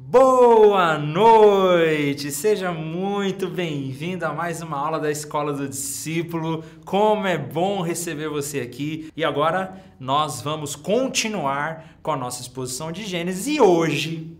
[0.00, 2.30] Boa noite!
[2.30, 6.64] Seja muito bem-vindo a mais uma aula da Escola do Discípulo.
[6.84, 9.12] Como é bom receber você aqui.
[9.16, 14.34] E agora nós vamos continuar com a nossa exposição de Gênesis e hoje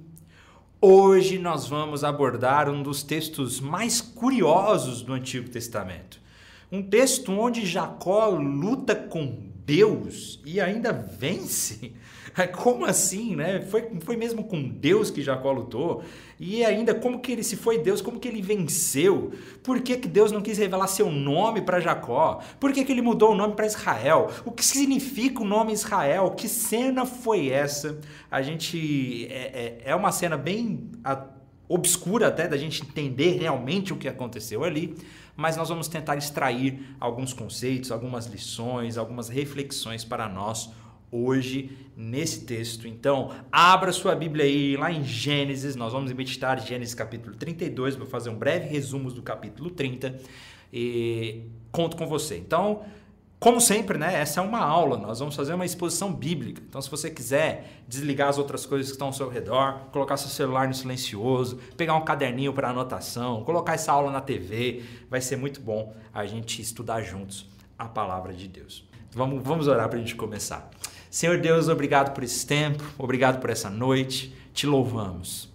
[0.81, 6.21] hoje nós vamos abordar um dos textos mais curiosos do Antigo Testamento.
[6.71, 11.93] Um texto onde Jacó luta com Deus e ainda vence.
[12.57, 13.61] Como assim, né?
[13.61, 16.03] Foi, foi mesmo com Deus que Jacó lutou?
[16.41, 19.33] E ainda, como que ele, se foi Deus, como que ele venceu?
[19.61, 22.41] Por que, que Deus não quis revelar seu nome para Jacó?
[22.61, 24.31] Por que, que ele mudou o nome para Israel?
[24.45, 26.31] O que significa o nome Israel?
[26.31, 27.99] Que cena foi essa?
[28.31, 29.27] A gente.
[29.29, 31.27] É, é, é uma cena bem a,
[31.69, 34.97] obscura até da gente entender realmente o que aconteceu ali
[35.39, 40.69] mas nós vamos tentar extrair alguns conceitos, algumas lições, algumas reflexões para nós
[41.13, 42.89] hoje nesse texto.
[42.89, 48.05] Então, abra sua Bíblia aí lá em Gênesis, nós vamos meditar Gênesis capítulo 32, vou
[48.05, 50.19] fazer um breve resumo do capítulo 30
[50.73, 52.37] e conto com você.
[52.37, 52.83] Então,
[53.41, 56.61] como sempre, né, essa é uma aula, nós vamos fazer uma exposição bíblica.
[56.69, 60.29] Então, se você quiser desligar as outras coisas que estão ao seu redor, colocar seu
[60.29, 65.37] celular no silencioso, pegar um caderninho para anotação, colocar essa aula na TV, vai ser
[65.37, 67.47] muito bom a gente estudar juntos
[67.79, 68.85] a palavra de Deus.
[69.13, 70.69] Vamos, vamos orar para a gente começar.
[71.09, 75.49] Senhor Deus, obrigado por esse tempo, obrigado por essa noite, te louvamos.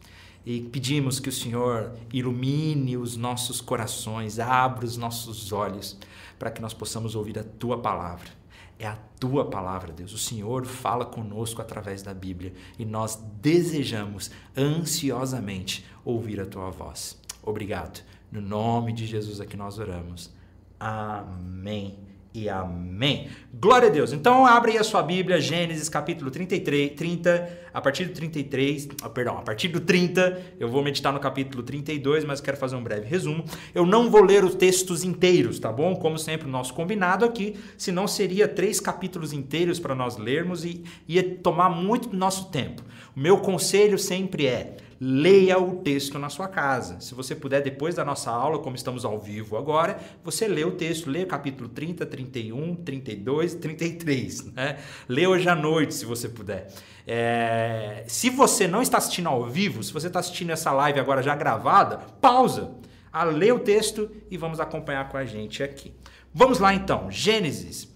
[0.46, 5.98] E pedimos que o Senhor ilumine os nossos corações, abra os nossos olhos,
[6.44, 8.30] para que nós possamos ouvir a tua palavra.
[8.78, 10.12] É a tua palavra, Deus.
[10.12, 17.18] O Senhor fala conosco através da Bíblia e nós desejamos ansiosamente ouvir a tua voz.
[17.42, 18.04] Obrigado.
[18.30, 20.34] No nome de Jesus é que nós oramos.
[20.78, 23.28] Amém e amém.
[23.54, 24.12] Glória a Deus.
[24.12, 29.10] Então abre aí a sua Bíblia, Gênesis capítulo 33, 30, a partir do 33, oh,
[29.10, 32.84] perdão, a partir do 30, eu vou meditar no capítulo 32, mas quero fazer um
[32.84, 33.46] breve resumo.
[33.74, 35.96] Eu não vou ler os textos inteiros, tá bom?
[35.96, 40.84] Como sempre, o nosso combinado aqui, senão seria três capítulos inteiros para nós lermos e
[41.08, 42.84] ia tomar muito do nosso tempo.
[43.16, 47.02] O meu conselho sempre é leia o texto na sua casa.
[47.02, 50.72] Se você puder, depois da nossa aula, como estamos ao vivo agora, você lê o
[50.72, 54.54] texto, lê o capítulo 30, 31, 32, 33.
[54.54, 54.78] Né?
[55.10, 56.72] Lê hoje à noite, se você puder.
[57.06, 58.06] É...
[58.08, 61.36] Se você não está assistindo ao vivo, se você está assistindo essa live agora já
[61.36, 62.72] gravada, pausa,
[63.12, 65.94] a lê o texto e vamos acompanhar com a gente aqui.
[66.34, 67.93] Vamos lá então, Gênesis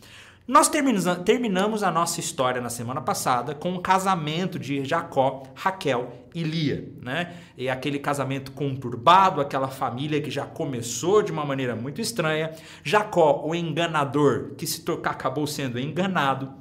[0.47, 6.41] nós terminamos a nossa história na semana passada com o casamento de Jacó, Raquel e
[6.41, 7.33] Lia, né?
[7.57, 12.51] E aquele casamento conturbado, aquela família que já começou de uma maneira muito estranha.
[12.81, 16.53] Jacó, o enganador, que se acabou sendo enganado.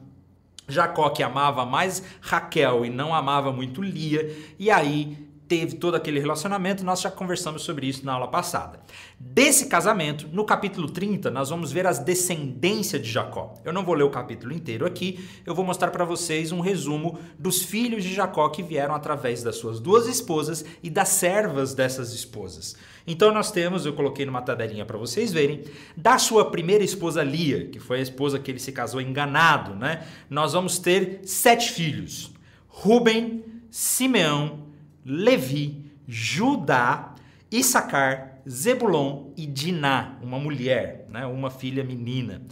[0.67, 5.17] Jacó que amava mais Raquel e não amava muito Lia, e aí
[5.49, 8.81] teve todo aquele relacionamento, nós já conversamos sobre isso na aula passada.
[9.19, 13.55] Desse casamento, no capítulo 30, nós vamos ver as descendências de Jacó.
[13.65, 17.19] Eu não vou ler o capítulo inteiro aqui, eu vou mostrar para vocês um resumo
[17.39, 22.13] dos filhos de Jacó que vieram através das suas duas esposas e das servas dessas
[22.13, 22.77] esposas.
[23.07, 25.63] Então nós temos, eu coloquei numa tabelinha para vocês verem,
[25.97, 30.05] da sua primeira esposa Lia, que foi a esposa que ele se casou enganado, né?
[30.29, 32.33] Nós vamos ter sete filhos:
[32.67, 34.66] Ruben, Simeão,
[35.09, 37.15] Levi, Judá,
[37.49, 42.43] Issacar, Zebulon e Diná, uma mulher, né, uma filha menina.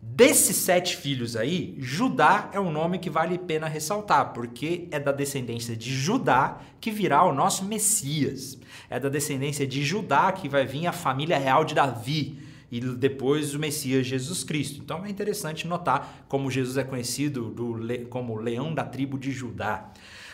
[0.00, 5.00] Desses sete filhos aí, Judá é um nome que vale a pena ressaltar, porque é
[5.00, 8.56] da descendência de Judá que virá o nosso Messias.
[8.88, 12.38] É da descendência de Judá que vai vir a família real de Davi
[12.70, 14.80] e depois o Messias Jesus Cristo.
[14.80, 17.76] Então é interessante notar como Jesus é conhecido do,
[18.08, 19.90] como leão da tribo de Judá.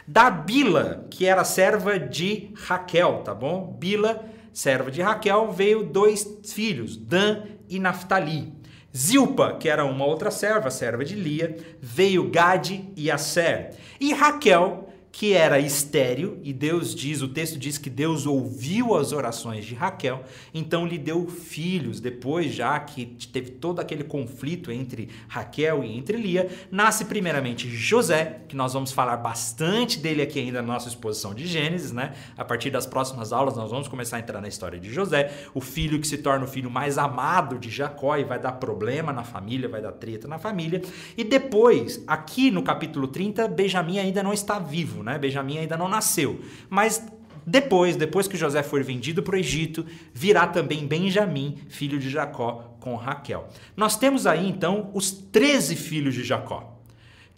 [0.07, 3.77] Da Bila, que era serva de Raquel, tá bom?
[3.79, 8.53] Bila, serva de Raquel, veio dois filhos, Dan e Naphtali.
[8.95, 13.71] Zilpa, que era uma outra serva, serva de Lia, veio Gade e Asser.
[13.99, 19.13] E Raquel que era estéril, e Deus diz, o texto diz que Deus ouviu as
[19.13, 20.25] orações de Raquel,
[20.55, 26.17] então lhe deu filhos, depois já que teve todo aquele conflito entre Raquel e entre
[26.17, 31.35] Lia, nasce primeiramente José, que nós vamos falar bastante dele aqui ainda na nossa exposição
[31.35, 32.15] de Gênesis, né?
[32.37, 35.61] A partir das próximas aulas nós vamos começar a entrar na história de José, o
[35.61, 39.25] filho que se torna o filho mais amado de Jacó e vai dar problema na
[39.25, 40.81] família, vai dar treta na família,
[41.19, 45.19] e depois, aqui no capítulo 30, Benjamim ainda não está vivo, né?
[45.19, 46.41] Benjamim ainda não nasceu.
[46.69, 47.05] Mas
[47.47, 52.77] depois, depois que José for vendido para o Egito, virá também Benjamim, filho de Jacó,
[52.81, 53.49] com Raquel.
[53.77, 56.73] Nós temos aí então os 13 filhos de Jacó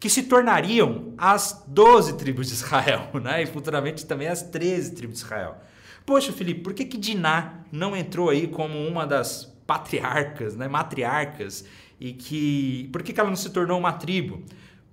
[0.04, 3.42] que se tornariam as 12 tribos de Israel, né?
[3.42, 5.56] e futuramente também as 13 tribos de Israel.
[6.04, 10.68] Poxa, Felipe, por que, que Diná não entrou aí como uma das patriarcas, né?
[10.68, 11.64] matriarcas,
[11.98, 12.90] e que.
[12.92, 14.42] Por que, que ela não se tornou uma tribo?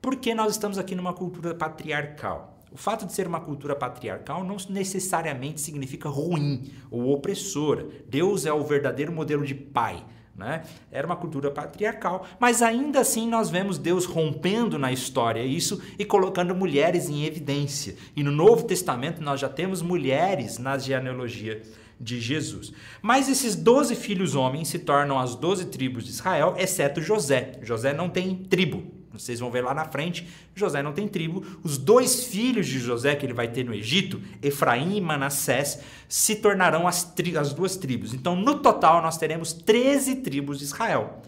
[0.02, 2.61] Porque nós estamos aqui numa cultura patriarcal.
[2.72, 7.86] O fato de ser uma cultura patriarcal não necessariamente significa ruim ou opressora.
[8.08, 10.02] Deus é o verdadeiro modelo de pai.
[10.34, 10.64] Né?
[10.90, 16.06] Era uma cultura patriarcal, mas ainda assim nós vemos Deus rompendo na história isso e
[16.06, 17.96] colocando mulheres em evidência.
[18.16, 21.62] E no Novo Testamento nós já temos mulheres na genealogia
[22.00, 22.72] de Jesus.
[23.02, 27.60] Mas esses doze filhos homens se tornam as doze tribos de Israel, exceto José.
[27.62, 29.01] José não tem tribo.
[29.12, 31.46] Vocês vão ver lá na frente, José não tem tribo.
[31.64, 36.36] Os dois filhos de José que ele vai ter no Egito, Efraim e Manassés, se
[36.36, 38.14] tornarão as, as duas tribos.
[38.14, 41.22] Então, no total, nós teremos 13 tribos de Israel.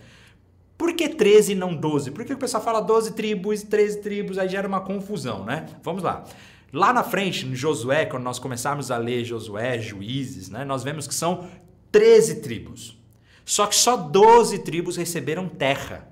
[0.78, 2.12] Por que 13 e não 12?
[2.12, 5.68] Por que o pessoal fala 12 tribos, 13 tribos, aí gera uma confusão, né?
[5.82, 6.26] Vamos lá.
[6.74, 11.08] Lá na frente, em Josué, quando nós começarmos a ler Josué, Juízes, né, nós vemos
[11.08, 11.48] que são
[11.92, 12.98] 13 tribos.
[13.46, 16.08] Só que só 12 tribos receberam terra.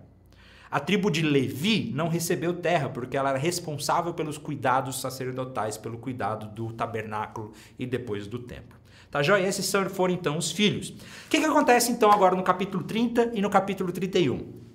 [0.71, 5.97] A tribo de Levi não recebeu terra, porque ela era responsável pelos cuidados sacerdotais, pelo
[5.97, 8.79] cuidado do tabernáculo e depois do templo.
[9.11, 9.45] Tá joia?
[9.45, 10.89] Esses foram então os filhos.
[10.91, 14.70] O que, que acontece então agora no capítulo 30 e no capítulo 31?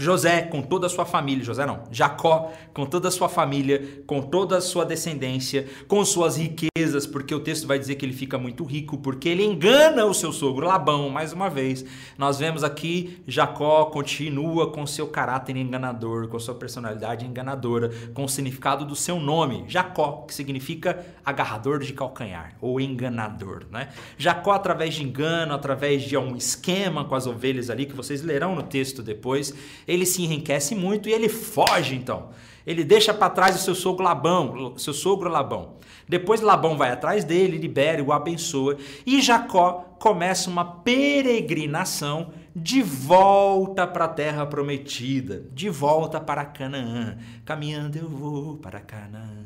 [0.00, 4.22] José com toda a sua família, José não, Jacó com toda a sua família, com
[4.22, 8.38] toda a sua descendência, com suas riquezas, porque o texto vai dizer que ele fica
[8.38, 11.84] muito rico, porque ele engana o seu sogro Labão, mais uma vez.
[12.16, 18.28] Nós vemos aqui Jacó continua com seu caráter enganador, com sua personalidade enganadora, com o
[18.28, 23.88] significado do seu nome, Jacó, que significa agarrador de calcanhar ou enganador, né?
[24.16, 28.54] Jacó através de engano, através de um esquema com as ovelhas ali que vocês lerão
[28.54, 29.54] no texto depois,
[29.90, 32.30] ele se enriquece muito e ele foge então.
[32.64, 35.74] Ele deixa para trás o seu sogro Labão, seu sogro Labão.
[36.08, 38.76] Depois Labão vai atrás dele, libera o abençoa.
[39.04, 47.18] E Jacó começa uma peregrinação de volta para a terra prometida, de volta para Canaã.
[47.44, 49.44] Caminhando eu vou para Canaã.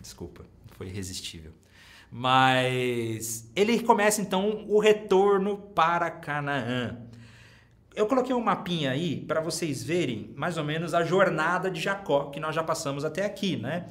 [0.00, 1.52] Desculpa, foi irresistível.
[2.10, 6.96] Mas ele começa então o retorno para Canaã.
[7.94, 12.30] Eu coloquei um mapinha aí para vocês verem mais ou menos a jornada de Jacó
[12.30, 13.86] que nós já passamos até aqui, né?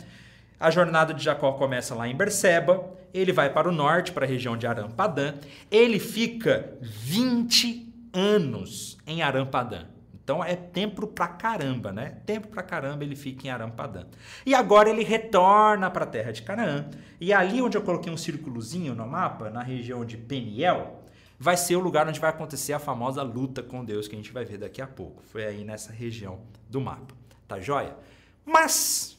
[0.60, 2.84] A jornada de Jacó começa lá em Berseba,
[3.14, 5.34] ele vai para o norte, para a região de Arampadã,
[5.70, 9.86] ele fica 20 anos em Arampadã.
[10.24, 12.18] Então é tempo pra caramba, né?
[12.26, 14.06] Tempo pra caramba ele fica em Arampadã.
[14.46, 16.86] E agora ele retorna para a terra de Canaã.
[17.20, 21.04] E ali onde eu coloquei um círculozinho no mapa, na região de Peniel,
[21.42, 24.32] vai ser o lugar onde vai acontecer a famosa luta com Deus que a gente
[24.32, 25.24] vai ver daqui a pouco.
[25.24, 27.16] Foi aí nessa região do mapa.
[27.48, 27.98] Tá joia?
[28.46, 29.18] Mas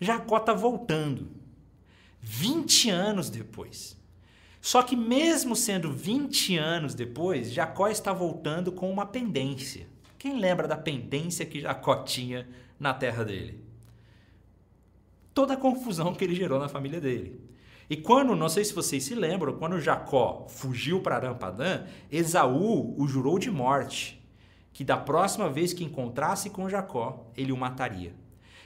[0.00, 1.30] Jacó está voltando
[2.22, 3.98] 20 anos depois.
[4.62, 9.86] Só que mesmo sendo 20 anos depois, Jacó está voltando com uma pendência.
[10.16, 13.62] Quem lembra da pendência que Jacó tinha na terra dele?
[15.34, 17.49] Toda a confusão que ele gerou na família dele.
[17.90, 23.08] E quando, não sei se vocês se lembram, quando Jacó fugiu para Arampadã, Esaú o
[23.08, 24.24] jurou de morte,
[24.72, 28.14] que da próxima vez que encontrasse com Jacó, ele o mataria.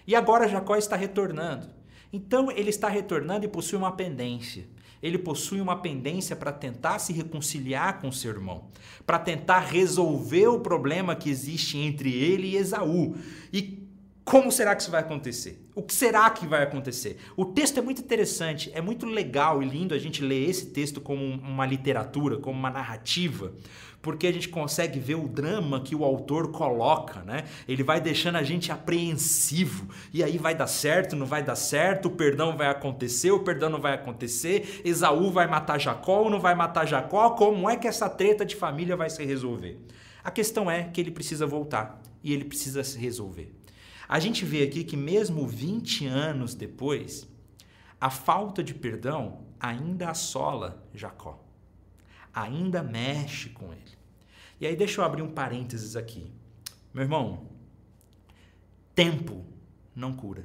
[0.07, 1.69] E agora Jacó está retornando.
[2.13, 4.67] Então ele está retornando e possui uma pendência.
[5.03, 8.69] Ele possui uma pendência para tentar se reconciliar com seu irmão,
[9.07, 13.17] para tentar resolver o problema que existe entre ele e Esaú.
[13.51, 13.84] E
[14.25, 15.63] como será que isso vai acontecer?
[15.75, 17.19] O que será que vai acontecer?
[17.37, 20.99] O texto é muito interessante, é muito legal e lindo a gente ler esse texto
[20.99, 23.53] como uma literatura, como uma narrativa,
[24.01, 27.45] porque a gente consegue ver o drama que o autor coloca, né?
[27.69, 29.89] Ele vai deixando a gente apreensivo.
[30.11, 33.69] E aí vai dar certo, não vai dar certo, o perdão vai acontecer, o perdão
[33.69, 37.87] não vai acontecer, Esaú vai matar Jacó ou não vai matar Jacó, como é que
[37.87, 39.79] essa treta de família vai se resolver?
[40.23, 43.64] A questão é que ele precisa voltar e ele precisa se resolver.
[44.09, 47.29] A gente vê aqui que, mesmo 20 anos depois,
[48.01, 51.43] a falta de perdão ainda assola Jacó,
[52.33, 53.99] ainda mexe com ele.
[54.61, 56.31] E aí, deixa eu abrir um parênteses aqui.
[56.93, 57.49] Meu irmão,
[58.95, 59.45] tempo
[59.95, 60.45] não cura.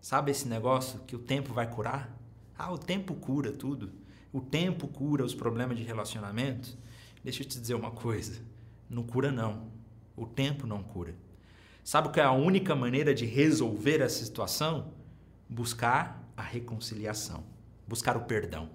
[0.00, 2.16] Sabe esse negócio que o tempo vai curar?
[2.56, 3.92] Ah, o tempo cura tudo.
[4.32, 6.76] O tempo cura os problemas de relacionamento.
[7.22, 8.40] Deixa eu te dizer uma coisa:
[8.88, 9.68] não cura, não.
[10.16, 11.14] O tempo não cura.
[11.88, 14.92] Sabe que é a única maneira de resolver essa situação?
[15.48, 17.42] Buscar a reconciliação,
[17.86, 18.68] buscar o perdão.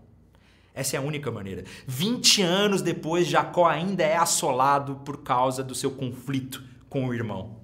[0.73, 1.63] Essa é a única maneira.
[1.85, 7.57] 20 anos depois, Jacó ainda é assolado por causa do seu conflito com o irmão.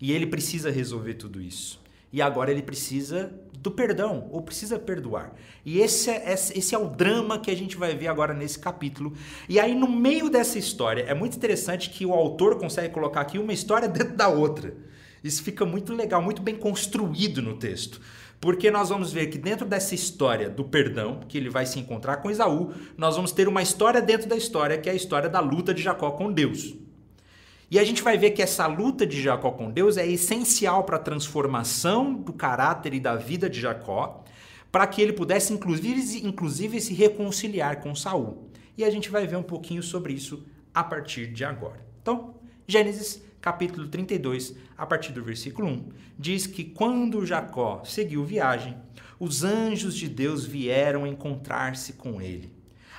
[0.00, 1.82] E ele precisa resolver tudo isso.
[2.12, 5.32] E agora ele precisa do perdão, ou precisa perdoar.
[5.64, 9.12] E esse é, esse é o drama que a gente vai ver agora nesse capítulo.
[9.48, 13.38] E aí, no meio dessa história, é muito interessante que o autor consegue colocar aqui
[13.38, 14.74] uma história dentro da outra.
[15.22, 18.00] Isso fica muito legal, muito bem construído no texto.
[18.40, 22.16] Porque nós vamos ver que dentro dessa história do perdão, que ele vai se encontrar
[22.16, 25.38] com Esaú, nós vamos ter uma história dentro da história, que é a história da
[25.38, 26.74] luta de Jacó com Deus.
[27.72, 30.96] E a gente vai ver que essa luta de Jacó com Deus é essencial para
[30.96, 34.22] a transformação do caráter e da vida de Jacó,
[34.70, 38.50] para que ele pudesse inclusive, inclusive se reconciliar com Saul.
[38.76, 41.82] E a gente vai ver um pouquinho sobre isso a partir de agora.
[42.02, 42.34] Então,
[42.66, 45.88] Gênesis capítulo 32, a partir do versículo 1,
[46.18, 48.76] diz que quando Jacó seguiu viagem,
[49.18, 52.52] os anjos de Deus vieram encontrar-se com ele.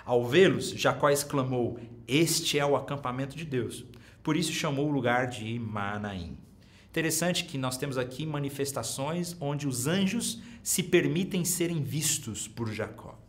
[0.03, 1.77] Ao vê-los, Jacó exclamou:
[2.07, 3.85] Este é o acampamento de Deus.
[4.23, 6.37] Por isso chamou o lugar de Manaim.
[6.89, 13.19] Interessante que nós temos aqui manifestações onde os anjos se permitem serem vistos por Jacó.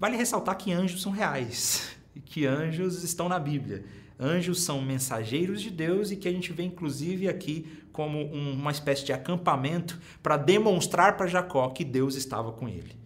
[0.00, 3.84] Vale ressaltar que anjos são reais e que anjos estão na Bíblia.
[4.18, 9.04] Anjos são mensageiros de Deus e que a gente vê inclusive aqui como uma espécie
[9.04, 12.96] de acampamento para demonstrar para Jacó que Deus estava com ele.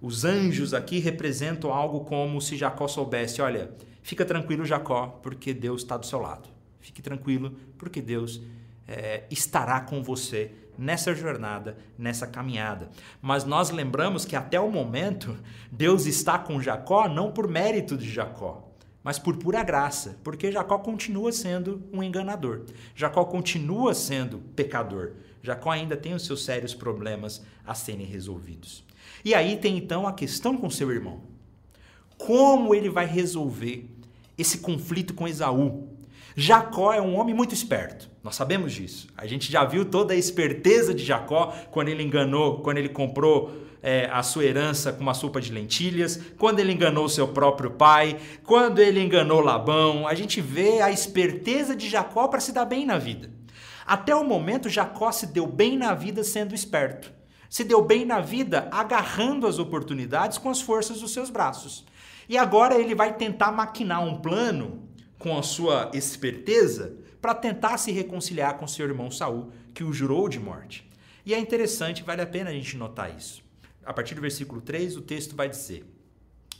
[0.00, 3.70] Os anjos aqui representam algo como se Jacó soubesse: olha,
[4.06, 6.48] Fica tranquilo, Jacó, porque Deus está do seu lado.
[6.78, 8.40] Fique tranquilo, porque Deus
[8.86, 12.88] é, estará com você nessa jornada, nessa caminhada.
[13.20, 15.36] Mas nós lembramos que até o momento,
[15.72, 18.70] Deus está com Jacó não por mérito de Jacó,
[19.02, 22.62] mas por pura graça, porque Jacó continua sendo um enganador.
[22.94, 25.14] Jacó continua sendo pecador.
[25.42, 28.84] Jacó ainda tem os seus sérios problemas a serem resolvidos.
[29.24, 31.22] E aí tem então a questão com seu irmão.
[32.16, 33.95] Como ele vai resolver
[34.36, 35.88] esse conflito com Esaú.
[36.34, 39.08] Jacó é um homem muito esperto, nós sabemos disso.
[39.16, 43.66] A gente já viu toda a esperteza de Jacó quando ele enganou, quando ele comprou
[43.82, 48.18] é, a sua herança com uma sopa de lentilhas, quando ele enganou seu próprio pai,
[48.44, 50.08] quando ele enganou Labão.
[50.08, 53.30] A gente vê a esperteza de Jacó para se dar bem na vida.
[53.86, 57.12] Até o momento, Jacó se deu bem na vida sendo esperto.
[57.48, 61.86] Se deu bem na vida agarrando as oportunidades com as forças dos seus braços.
[62.28, 67.90] E agora ele vai tentar maquinar um plano com a sua esperteza para tentar se
[67.92, 70.88] reconciliar com seu irmão Saul, que o jurou de morte.
[71.24, 73.42] E é interessante, vale a pena a gente notar isso.
[73.84, 75.84] A partir do versículo 3, o texto vai dizer: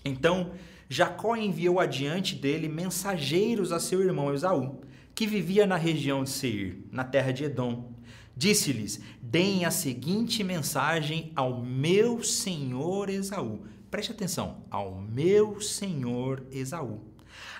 [0.04, 0.52] Então
[0.88, 4.80] Jacó enviou adiante dele mensageiros a seu irmão Esaú,
[5.14, 7.92] que vivia na região de Seir, na terra de Edom.
[8.36, 13.64] Disse-lhes: Deem a seguinte mensagem ao meu senhor Esaú
[13.96, 17.00] Preste atenção, ao meu senhor Esaú.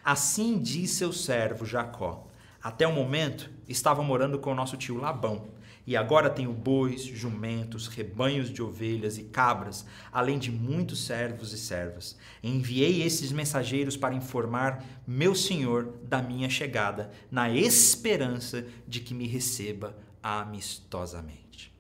[0.05, 2.26] Assim diz seu servo Jacó.
[2.62, 5.49] Até o momento estava morando com nosso tio Labão,
[5.87, 11.59] e agora tenho bois, jumentos, rebanhos de ovelhas e cabras, além de muitos servos e
[11.59, 12.19] servas.
[12.43, 19.26] Enviei esses mensageiros para informar meu senhor da minha chegada, na esperança de que me
[19.26, 21.75] receba amistosamente.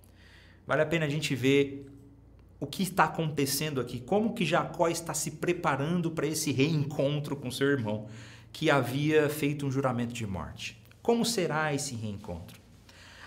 [0.66, 1.92] Vale a pena a gente ver
[2.58, 7.50] o que está acontecendo aqui, como que Jacó está se preparando para esse reencontro com
[7.50, 8.06] seu irmão,
[8.52, 10.80] que havia feito um juramento de morte.
[11.02, 12.58] Como será esse reencontro?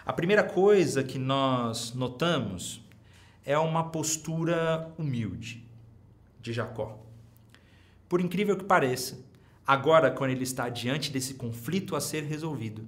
[0.06, 2.82] A primeira coisa que nós notamos
[3.46, 5.64] é uma postura humilde
[6.42, 7.00] de Jacó.
[8.08, 9.20] Por incrível que pareça,
[9.66, 12.88] agora, quando ele está diante desse conflito a ser resolvido,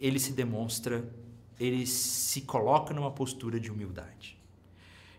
[0.00, 1.08] ele se demonstra,
[1.58, 4.35] ele se coloca numa postura de humildade.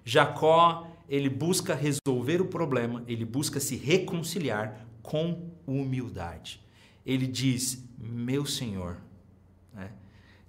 [0.07, 6.61] Jacó, ele busca resolver o problema, ele busca se reconciliar com humildade.
[7.05, 8.95] Ele diz: Meu Senhor,
[9.73, 9.91] né,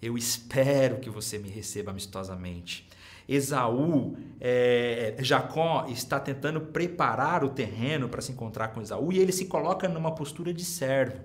[0.00, 2.88] eu espero que você me receba amistosamente.
[3.28, 9.32] Esaú, é, Jacó está tentando preparar o terreno para se encontrar com Esaú e ele
[9.32, 11.20] se coloca numa postura de servo.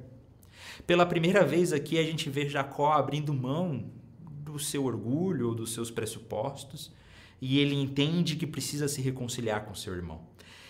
[0.87, 3.85] Pela primeira vez aqui a gente vê Jacó abrindo mão
[4.19, 6.91] do seu orgulho, dos seus pressupostos
[7.45, 10.21] e ele entende que precisa se reconciliar com seu irmão.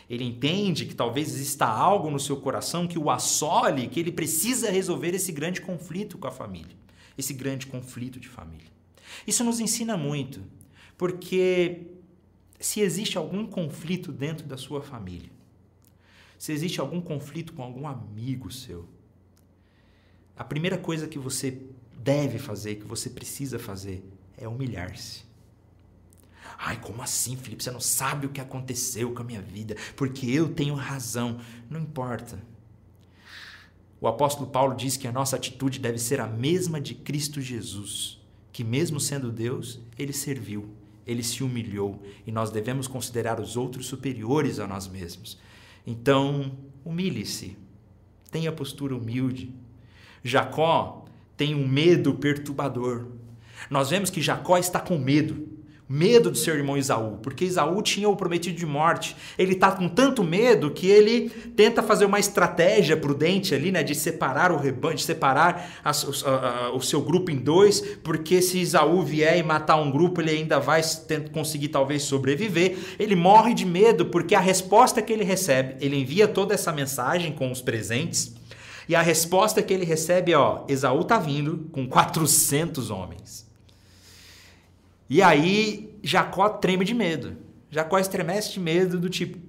[0.10, 4.72] Ele entende que talvez exista algo no seu coração que o assole, que ele precisa
[4.72, 6.76] resolver esse grande conflito com a família,
[7.16, 8.72] esse grande conflito de família.
[9.28, 10.42] Isso nos ensina muito,
[10.98, 11.92] porque
[12.60, 15.30] se existe algum conflito dentro da sua família,
[16.40, 18.90] se existe algum conflito com algum amigo seu,
[20.36, 21.56] a primeira coisa que você
[22.00, 24.04] deve fazer, que você precisa fazer,
[24.36, 25.33] é humilhar-se.
[26.58, 27.64] Ai, como assim, Felipe?
[27.64, 31.40] Você não sabe o que aconteceu com a minha vida, porque eu tenho razão.
[31.70, 32.40] Não importa.
[34.00, 38.20] O apóstolo Paulo diz que a nossa atitude deve ser a mesma de Cristo Jesus,
[38.52, 40.70] que, mesmo sendo Deus, ele serviu,
[41.08, 45.40] ele se humilhou e nós devemos considerar os outros superiores a nós mesmos.
[45.88, 46.52] Então,
[46.84, 47.58] humilhe-se,
[48.30, 49.54] tenha postura humilde.
[50.24, 51.06] Jacó
[51.38, 53.08] tem um medo perturbador.
[53.70, 55.48] Nós vemos que Jacó está com medo
[55.94, 59.16] medo do seu irmão Isaú, porque Isaú tinha o prometido de morte.
[59.38, 63.94] Ele está com tanto medo que ele tenta fazer uma estratégia prudente ali, né, de
[63.94, 68.58] separar o rebanho, de separar a, a, a, o seu grupo em dois, porque se
[68.58, 70.82] Isaú vier e matar um grupo, ele ainda vai
[71.32, 72.76] conseguir talvez sobreviver.
[72.98, 77.34] Ele morre de medo porque a resposta que ele recebe, ele envia toda essa mensagem
[77.34, 78.34] com os presentes.
[78.90, 83.53] E a resposta que ele recebe é, ó, Esaú está vindo com 400 homens.
[85.10, 87.38] E aí Jacó treme de medo.
[87.70, 89.40] Jacó estremece de medo do tipo,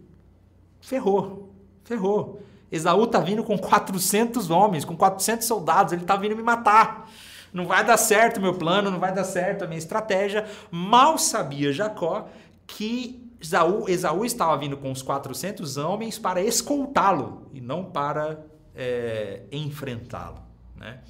[0.81, 2.43] ferrou, ferrou.
[2.73, 7.09] Esaú tá vindo com 400 homens, com 400 soldados, ele tá vindo me matar.
[7.53, 10.45] Não vai dar certo o meu plano, não vai dar certo a minha estratégia.
[10.71, 12.29] Mal sabia Jacó
[12.67, 18.45] que Esaú, Esaú estava vindo com os 400 homens para escoltá-lo e não para
[18.75, 20.43] é, enfrentá-lo.
[20.77, 21.01] Né?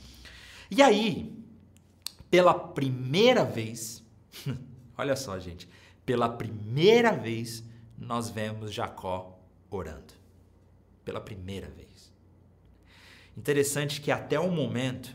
[0.71, 1.33] E aí,
[2.31, 4.04] pela primeira vez,
[4.97, 5.69] Olha só, gente.
[6.05, 7.65] Pela primeira vez,
[7.99, 9.39] nós vemos Jacó
[9.71, 10.13] orando.
[11.05, 12.13] Pela primeira vez.
[13.37, 15.15] Interessante que até o momento,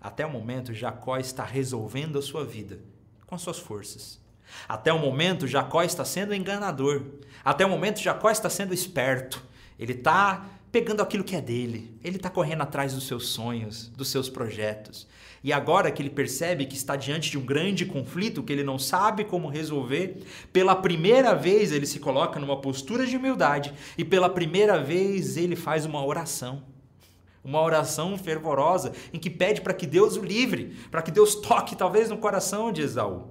[0.00, 2.80] até o momento, Jacó está resolvendo a sua vida
[3.26, 4.20] com as suas forças.
[4.68, 7.06] Até o momento, Jacó está sendo enganador.
[7.44, 9.42] Até o momento, Jacó está sendo esperto.
[9.78, 11.98] Ele está pegando aquilo que é dele.
[12.02, 15.06] Ele está correndo atrás dos seus sonhos, dos seus projetos.
[15.42, 18.78] E agora que ele percebe que está diante de um grande conflito que ele não
[18.78, 20.22] sabe como resolver,
[20.52, 25.56] pela primeira vez ele se coloca numa postura de humildade e pela primeira vez ele
[25.56, 26.62] faz uma oração.
[27.42, 31.74] Uma oração fervorosa em que pede para que Deus o livre, para que Deus toque
[31.74, 33.28] talvez no coração de Esaú.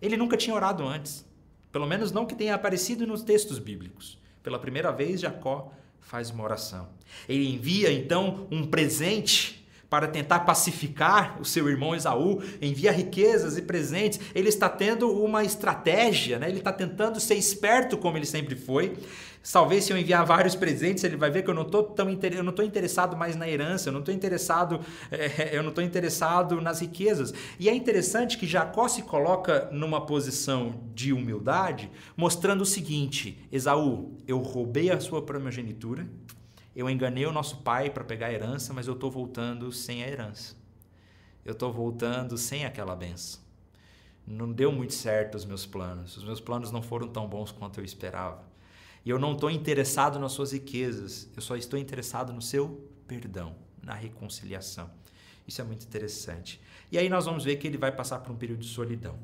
[0.00, 1.24] Ele nunca tinha orado antes,
[1.72, 4.18] pelo menos não que tenha aparecido nos textos bíblicos.
[4.42, 5.72] Pela primeira vez, Jacó
[6.06, 6.88] faz uma oração.
[7.28, 13.62] Ele envia então um presente para tentar pacificar o seu irmão Esaú, envia riquezas e
[13.62, 14.20] presentes.
[14.34, 16.48] Ele está tendo uma estratégia, né?
[16.48, 18.96] ele está tentando ser esperto como ele sempre foi.
[19.52, 22.42] Talvez se eu enviar vários presentes, ele vai ver que eu não estou tão eu
[22.42, 26.80] não interessado mais na herança, eu não estou interessado, é, eu não estou interessado nas
[26.80, 27.32] riquezas.
[27.58, 34.16] E é interessante que Jacó se coloca numa posição de humildade, mostrando o seguinte: Esaú,
[34.26, 36.08] eu roubei a sua primogenitura,
[36.76, 40.08] eu enganei o nosso pai para pegar a herança, mas eu estou voltando sem a
[40.08, 40.54] herança.
[41.42, 43.40] Eu estou voltando sem aquela benção.
[44.26, 46.18] Não deu muito certo os meus planos.
[46.18, 48.44] Os meus planos não foram tão bons quanto eu esperava.
[49.06, 51.30] E eu não estou interessado nas suas riquezas.
[51.34, 54.90] Eu só estou interessado no seu perdão, na reconciliação.
[55.48, 56.60] Isso é muito interessante.
[56.92, 59.18] E aí nós vamos ver que ele vai passar por um período de solidão.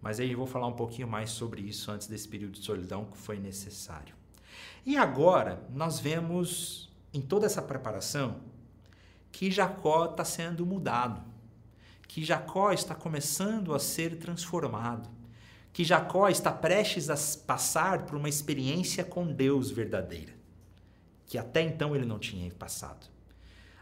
[0.00, 3.04] Mas aí eu vou falar um pouquinho mais sobre isso antes desse período de solidão
[3.04, 4.14] que foi necessário.
[4.86, 8.36] E agora nós vemos em toda essa preparação
[9.32, 11.20] que Jacó está sendo mudado,
[12.06, 15.10] que Jacó está começando a ser transformado,
[15.72, 20.32] que Jacó está prestes a passar por uma experiência com Deus verdadeira,
[21.26, 23.08] que até então ele não tinha passado.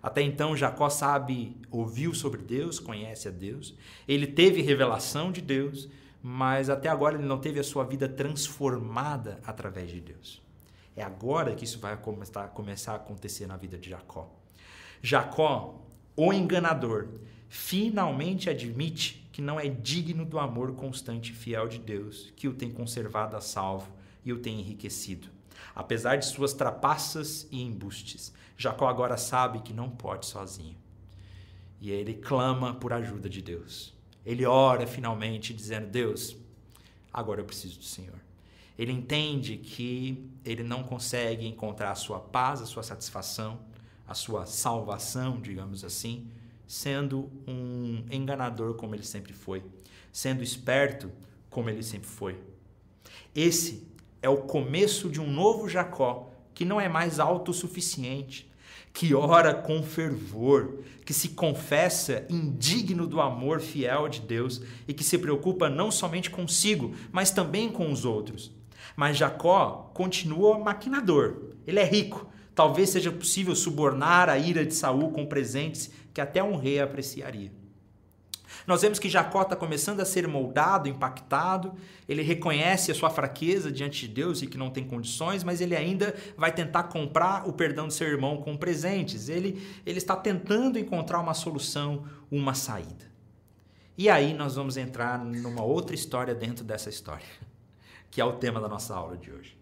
[0.02, 3.74] Até então, Jacó sabe, ouviu sobre Deus, conhece a Deus,
[4.08, 5.86] ele teve revelação de Deus,
[6.22, 10.43] mas até agora ele não teve a sua vida transformada através de Deus.
[10.96, 14.30] É agora que isso vai começar, a acontecer na vida de Jacó.
[15.02, 15.82] Jacó,
[16.16, 17.08] o enganador,
[17.48, 22.54] finalmente admite que não é digno do amor constante e fiel de Deus, que o
[22.54, 23.92] tem conservado a salvo
[24.24, 25.28] e o tem enriquecido.
[25.74, 30.76] Apesar de suas trapaças e embustes, Jacó agora sabe que não pode sozinho.
[31.80, 33.92] E ele clama por ajuda de Deus.
[34.24, 36.36] Ele ora finalmente, dizendo: Deus,
[37.12, 38.23] agora eu preciso do Senhor.
[38.78, 43.60] Ele entende que ele não consegue encontrar a sua paz, a sua satisfação,
[44.06, 46.28] a sua salvação, digamos assim,
[46.66, 49.62] sendo um enganador como ele sempre foi,
[50.12, 51.10] sendo esperto
[51.48, 52.40] como ele sempre foi.
[53.34, 53.86] Esse
[54.20, 58.50] é o começo de um novo Jacó que não é mais autossuficiente,
[58.92, 65.02] que ora com fervor, que se confessa indigno do amor fiel de Deus e que
[65.02, 68.53] se preocupa não somente consigo, mas também com os outros.
[68.96, 71.50] Mas Jacó continua maquinador.
[71.66, 72.28] Ele é rico.
[72.54, 77.50] Talvez seja possível subornar a ira de Saul com presentes que até um rei apreciaria.
[78.66, 81.74] Nós vemos que Jacó está começando a ser moldado, impactado.
[82.08, 85.76] Ele reconhece a sua fraqueza diante de Deus e que não tem condições, mas ele
[85.76, 89.28] ainda vai tentar comprar o perdão do seu irmão com presentes.
[89.28, 93.12] Ele, ele está tentando encontrar uma solução, uma saída.
[93.96, 97.26] E aí nós vamos entrar numa outra história dentro dessa história,
[98.14, 99.58] que é o tema da nossa aula de hoje.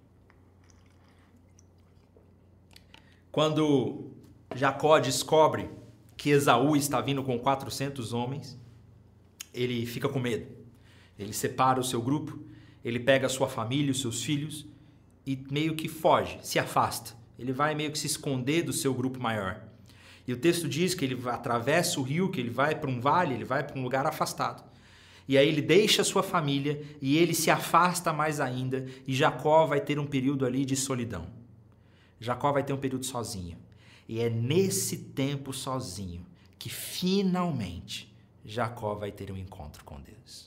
[3.30, 4.10] Quando
[4.54, 5.70] Jacó descobre
[6.18, 8.60] que Esaú está vindo com 400 homens,
[9.54, 10.46] ele fica com medo.
[11.18, 12.38] Ele separa o seu grupo,
[12.84, 14.66] ele pega a sua família, os seus filhos
[15.26, 17.16] e meio que foge, se afasta.
[17.38, 19.62] Ele vai meio que se esconder do seu grupo maior.
[20.28, 23.32] E o texto diz que ele atravessa o rio, que ele vai para um vale,
[23.32, 24.62] ele vai para um lugar afastado.
[25.28, 29.80] E aí ele deixa sua família e ele se afasta mais ainda, e Jacó vai
[29.80, 31.26] ter um período ali de solidão.
[32.20, 33.58] Jacó vai ter um período sozinho.
[34.08, 36.26] E é nesse tempo sozinho
[36.58, 40.46] que finalmente Jacó vai ter um encontro com Deus.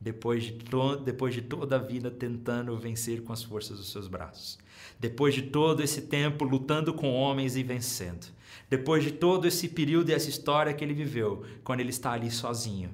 [0.00, 4.06] Depois de, to depois de toda a vida tentando vencer com as forças dos seus
[4.06, 4.58] braços.
[5.00, 8.26] Depois de todo esse tempo lutando com homens e vencendo.
[8.68, 12.30] Depois de todo esse período e essa história que ele viveu, quando ele está ali
[12.30, 12.90] sozinho,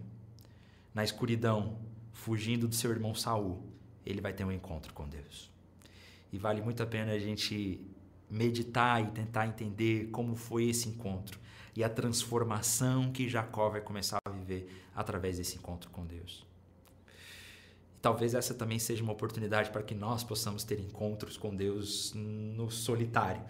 [0.95, 1.79] na escuridão,
[2.13, 3.63] fugindo do seu irmão Saul,
[4.05, 5.51] ele vai ter um encontro com Deus.
[6.33, 7.81] E vale muito a pena a gente
[8.29, 11.41] meditar e tentar entender como foi esse encontro
[11.75, 16.47] e a transformação que Jacó vai começar a viver através desse encontro com Deus.
[18.03, 22.71] Talvez essa também seja uma oportunidade para que nós possamos ter encontros com Deus no
[22.71, 23.43] solitário,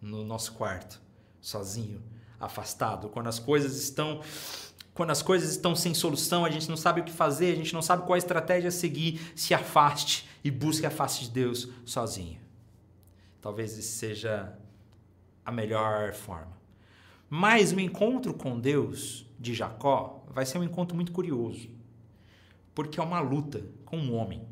[0.00, 1.00] no nosso quarto,
[1.40, 2.02] sozinho,
[2.38, 4.20] afastado, quando as coisas estão
[5.00, 7.72] quando as coisas estão sem solução, a gente não sabe o que fazer, a gente
[7.72, 12.38] não sabe qual estratégia seguir, se afaste e busque a face de Deus sozinho.
[13.40, 14.54] Talvez isso seja
[15.42, 16.54] a melhor forma.
[17.30, 21.70] Mas o encontro com Deus de Jacó vai ser um encontro muito curioso,
[22.74, 24.46] porque é uma luta com um homem.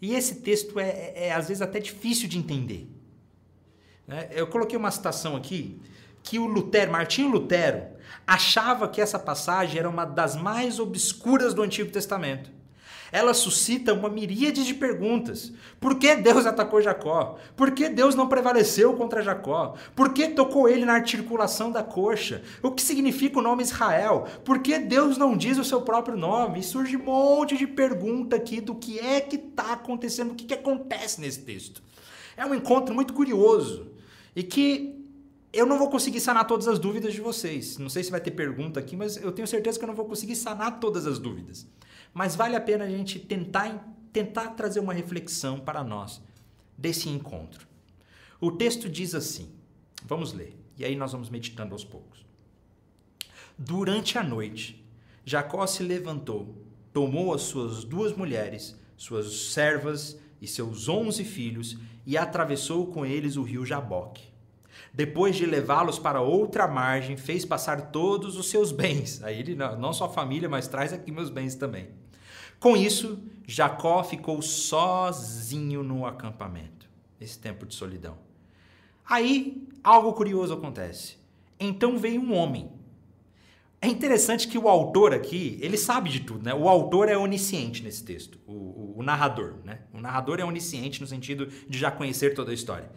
[0.00, 2.88] E esse texto é, é, é às vezes até difícil de entender.
[4.06, 4.28] Né?
[4.30, 5.82] Eu coloquei uma citação aqui
[6.22, 8.00] que o Lutero, Martinho Lutero,
[8.32, 12.50] achava que essa passagem era uma das mais obscuras do Antigo Testamento
[13.12, 15.52] ela suscita uma miríade de perguntas.
[15.78, 17.36] Por que Deus atacou Jacó?
[17.54, 19.74] Por que Deus não prevaleceu contra Jacó?
[19.94, 22.42] Por que tocou ele na articulação da coxa?
[22.62, 24.26] O que significa o nome Israel?
[24.42, 26.60] Por que Deus não diz o seu próprio nome?
[26.60, 30.46] E surge um monte de pergunta aqui do que é que está acontecendo, o que,
[30.46, 31.82] que acontece nesse texto.
[32.34, 33.88] É um encontro muito curioso
[34.34, 35.01] e que
[35.52, 37.76] eu não vou conseguir sanar todas as dúvidas de vocês.
[37.76, 40.06] Não sei se vai ter pergunta aqui, mas eu tenho certeza que eu não vou
[40.06, 41.66] conseguir sanar todas as dúvidas.
[42.14, 46.22] Mas vale a pena a gente tentar, tentar trazer uma reflexão para nós
[46.76, 47.66] desse encontro.
[48.40, 49.50] O texto diz assim:
[50.06, 52.24] vamos ler, e aí nós vamos meditando aos poucos.
[53.58, 54.82] Durante a noite,
[55.24, 56.56] Jacó se levantou,
[56.92, 63.36] tomou as suas duas mulheres, suas servas e seus onze filhos e atravessou com eles
[63.36, 64.31] o rio Jaboque.
[64.92, 69.22] Depois de levá-los para outra margem, fez passar todos os seus bens.
[69.22, 71.88] Aí ele, não só a família, mas traz aqui meus bens também
[72.62, 76.88] com isso, Jacó ficou sozinho no acampamento,
[77.20, 78.16] esse tempo de solidão.
[79.04, 81.16] Aí, algo curioso acontece.
[81.58, 82.70] Então veio um homem.
[83.80, 86.54] É interessante que o autor aqui, ele sabe de tudo, né?
[86.54, 89.80] O autor é onisciente nesse texto, o, o, o narrador, né?
[89.92, 92.88] O narrador é onisciente no sentido de já conhecer toda a história.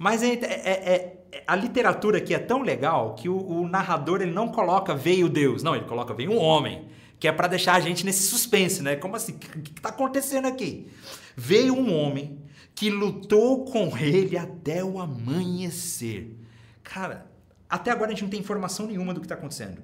[0.00, 4.32] Mas é, é, é, a literatura aqui é tão legal que o, o narrador ele
[4.32, 7.80] não coloca veio Deus, não, ele coloca veio um homem que é para deixar a
[7.80, 8.96] gente nesse suspense, né?
[8.96, 9.34] Como assim?
[9.34, 10.90] O que está acontecendo aqui?
[11.36, 12.38] Veio um homem
[12.74, 16.34] que lutou com ele até o amanhecer.
[16.82, 17.26] Cara,
[17.68, 19.82] até agora a gente não tem informação nenhuma do que está acontecendo.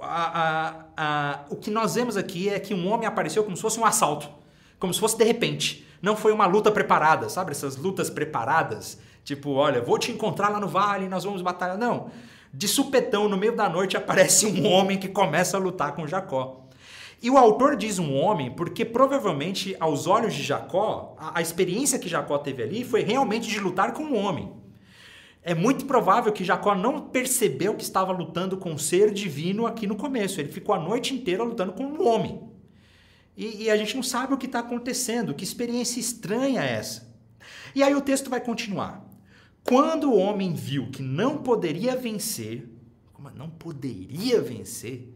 [0.00, 3.62] A, a, a, o que nós vemos aqui é que um homem apareceu como se
[3.62, 4.28] fosse um assalto,
[4.80, 5.86] como se fosse de repente.
[6.02, 7.52] Não foi uma luta preparada, sabe?
[7.52, 11.78] Essas lutas preparadas, tipo, olha, vou te encontrar lá no vale, nós vamos batalhar.
[11.78, 12.10] Não.
[12.52, 16.62] De supetão, no meio da noite, aparece um homem que começa a lutar com Jacó.
[17.22, 21.98] E o autor diz um homem porque provavelmente, aos olhos de Jacó, a, a experiência
[21.98, 24.52] que Jacó teve ali foi realmente de lutar com um homem.
[25.40, 29.86] É muito provável que Jacó não percebeu que estava lutando com um ser divino aqui
[29.86, 30.40] no começo.
[30.40, 32.40] Ele ficou a noite inteira lutando com um homem.
[33.36, 35.34] E, e a gente não sabe o que está acontecendo.
[35.34, 37.12] Que experiência estranha é essa?
[37.74, 39.04] E aí o texto vai continuar.
[39.64, 42.68] Quando o homem viu que não poderia vencer,
[43.12, 45.12] como não poderia vencer?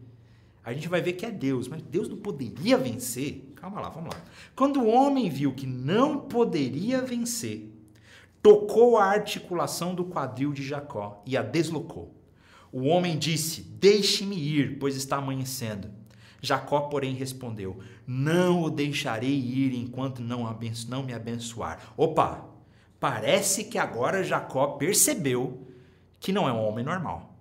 [0.67, 3.53] a gente vai ver que é Deus, mas Deus não poderia vencer.
[3.55, 4.21] Calma lá, vamos lá.
[4.53, 7.71] Quando o homem viu que não poderia vencer,
[8.43, 12.13] tocou a articulação do quadril de Jacó e a deslocou.
[12.69, 15.89] O homem disse: Deixe-me ir, pois está amanhecendo.
[16.41, 20.43] Jacó, porém, respondeu: Não o deixarei ir enquanto não,
[20.89, 21.93] não me abençoar.
[21.95, 22.56] Opa!
[22.99, 25.67] Parece que agora Jacó percebeu
[26.19, 27.33] que não é um homem normal.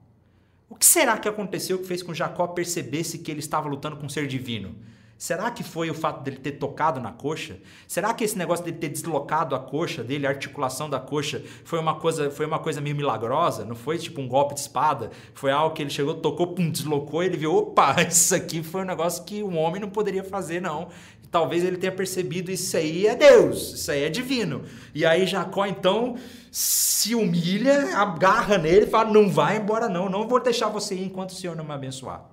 [0.69, 4.07] O que será que aconteceu que fez com Jacó percebesse que ele estava lutando com
[4.07, 4.75] um ser divino?
[5.19, 7.59] Será que foi o fato dele ter tocado na coxa?
[7.89, 11.79] Será que esse negócio dele ter deslocado a coxa dele, a articulação da coxa, foi
[11.79, 13.65] uma coisa, foi uma coisa meio milagrosa?
[13.65, 15.11] Não foi tipo um golpe de espada?
[15.33, 18.83] Foi algo que ele chegou, tocou, pum, deslocou e ele viu, opa, isso aqui foi
[18.83, 20.89] um negócio que um homem não poderia fazer, não.
[21.31, 24.65] Talvez ele tenha percebido isso aí é Deus, isso aí é divino.
[24.95, 26.17] E aí Jacó então
[26.51, 31.05] se humilha, agarra nele e fala: "Não vai embora não, não vou deixar você ir
[31.05, 32.25] enquanto o Senhor não me abençoar".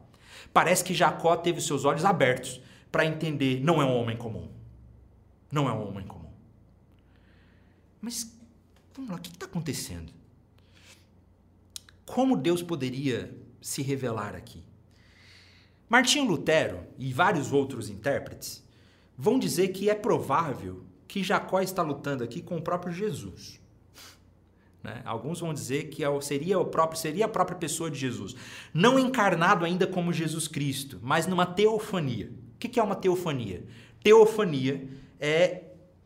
[0.53, 4.47] Parece que Jacó teve seus olhos abertos para entender, não é um homem comum.
[5.51, 6.31] Não é um homem comum.
[7.99, 8.31] Mas,
[8.93, 10.13] vamos lá, o que está acontecendo?
[12.05, 14.63] Como Deus poderia se revelar aqui?
[15.89, 18.62] Martinho Lutero e vários outros intérpretes
[19.17, 23.61] vão dizer que é provável que Jacó está lutando aqui com o próprio Jesus.
[24.81, 25.01] Né?
[25.05, 28.35] Alguns vão dizer que é seria, o próprio, seria a própria pessoa de Jesus.
[28.73, 32.31] Não encarnado ainda como Jesus Cristo, mas numa teofania
[32.63, 33.65] que, que é uma teofania?
[34.01, 34.87] Teofania
[35.19, 35.63] é,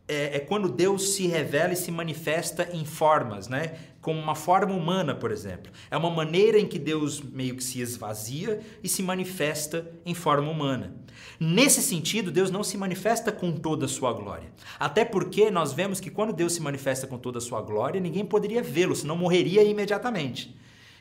[0.07, 3.77] é, é, quando Deus se revela e se manifesta em formas, né?
[4.01, 5.71] Como uma forma humana, por exemplo.
[5.91, 10.49] É uma maneira em que Deus meio que se esvazia e se manifesta em forma
[10.49, 10.95] humana.
[11.37, 14.49] Nesse sentido, Deus não se manifesta com toda a sua glória.
[14.79, 18.25] Até porque nós vemos que quando Deus se manifesta com toda a sua glória, ninguém
[18.25, 20.55] poderia vê-lo, senão morreria imediatamente.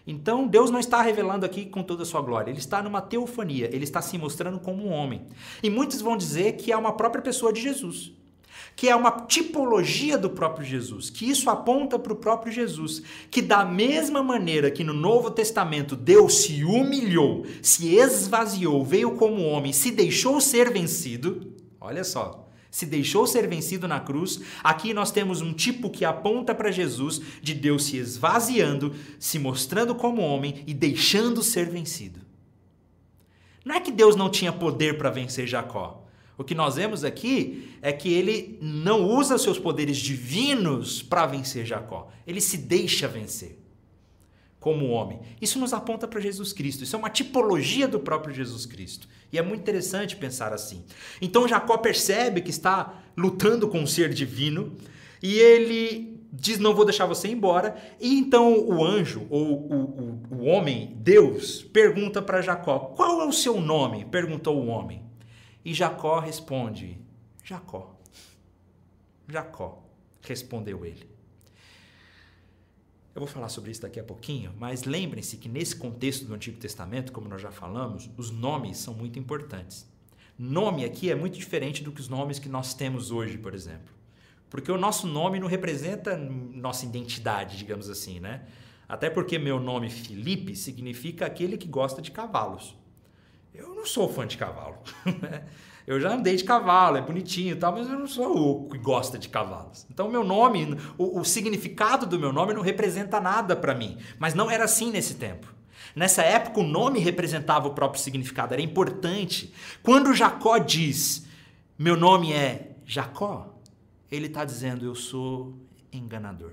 [0.05, 3.69] Então Deus não está revelando aqui com toda a sua glória, ele está numa teofania,
[3.73, 5.23] ele está se mostrando como um homem.
[5.63, 8.13] E muitos vão dizer que é uma própria pessoa de Jesus,
[8.77, 13.41] que é uma tipologia do próprio Jesus, que isso aponta para o próprio Jesus, que
[13.41, 19.73] da mesma maneira que no Novo Testamento Deus se humilhou, se esvaziou, veio como homem,
[19.73, 25.41] se deixou ser vencido, olha só, se deixou ser vencido na cruz, aqui nós temos
[25.41, 30.75] um tipo que aponta para Jesus de Deus se esvaziando, se mostrando como homem e
[30.75, 32.21] deixando ser vencido.
[33.65, 36.06] Não é que Deus não tinha poder para vencer Jacó.
[36.39, 41.65] O que nós vemos aqui é que ele não usa seus poderes divinos para vencer
[41.65, 42.11] Jacó.
[42.27, 43.59] Ele se deixa vencer
[44.61, 45.21] como homem.
[45.41, 46.83] Isso nos aponta para Jesus Cristo.
[46.83, 49.09] Isso é uma tipologia do próprio Jesus Cristo.
[49.33, 50.85] E é muito interessante pensar assim.
[51.23, 54.77] Então Jacó percebe que está lutando com um ser divino
[55.23, 57.77] e ele diz: Não vou deixar você embora.
[58.01, 63.25] E então o anjo, ou o, o, o homem, Deus, pergunta para Jacó: Qual é
[63.25, 64.05] o seu nome?
[64.05, 65.06] perguntou o homem.
[65.67, 66.97] E Jacó responde:
[67.43, 67.99] Jacó.
[69.27, 69.83] Jacó,
[70.23, 71.11] respondeu ele.
[73.13, 76.57] Eu vou falar sobre isso daqui a pouquinho, mas lembrem-se que nesse contexto do Antigo
[76.57, 79.91] Testamento, como nós já falamos, os nomes são muito importantes.
[80.39, 83.93] Nome aqui é muito diferente do que os nomes que nós temos hoje, por exemplo.
[84.49, 88.47] Porque o nosso nome não representa nossa identidade, digamos assim, né?
[88.89, 92.77] Até porque meu nome Felipe significa aquele que gosta de cavalos.
[93.57, 94.79] Eu não sou fã de cavalo.
[95.21, 95.45] Né?
[95.87, 98.77] Eu já andei de cavalo, é bonitinho e tal, mas eu não sou o que
[98.77, 99.87] gosta de cavalos.
[99.89, 103.97] Então, meu nome, o, o significado do meu nome não representa nada para mim.
[104.19, 105.55] Mas não era assim nesse tempo.
[105.95, 109.55] Nessa época, o nome representava o próprio significado, era importante.
[109.81, 111.25] Quando Jacó diz,
[111.79, 113.55] meu nome é Jacó,
[114.11, 115.57] ele está dizendo, eu sou
[115.93, 116.53] enganador.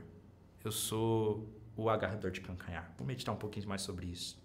[0.64, 2.94] Eu sou o agarrador de cancanhar.
[2.98, 4.43] Vou meditar um pouquinho mais sobre isso.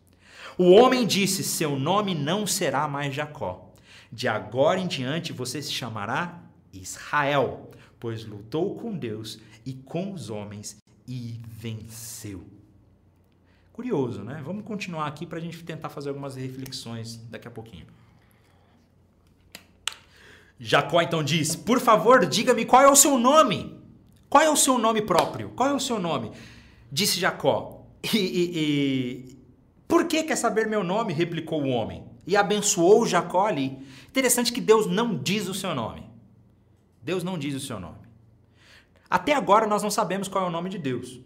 [0.56, 3.72] O homem disse: Seu nome não será mais Jacó,
[4.10, 6.40] de agora em diante você se chamará
[6.72, 12.44] Israel, pois lutou com Deus e com os homens e venceu.
[13.72, 14.42] Curioso, né?
[14.44, 17.86] Vamos continuar aqui para a gente tentar fazer algumas reflexões daqui a pouquinho.
[20.58, 23.78] Jacó então diz: Por favor, diga-me qual é o seu nome.
[24.28, 25.50] Qual é o seu nome próprio?
[25.50, 26.32] Qual é o seu nome?
[26.90, 27.76] Disse Jacó.
[28.14, 29.37] E, e.
[29.88, 31.14] por que quer saber meu nome?
[31.14, 32.04] replicou o homem.
[32.26, 33.78] E abençoou Jacó ali.
[34.08, 36.06] Interessante que Deus não diz o seu nome.
[37.02, 37.96] Deus não diz o seu nome.
[39.08, 41.20] Até agora nós não sabemos qual é o nome de Deus.